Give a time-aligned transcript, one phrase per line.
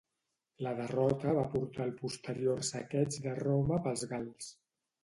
[0.67, 4.55] La derrota va portar al posterior saqueig de Roma pels gals.